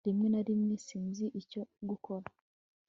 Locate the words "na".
0.33-0.41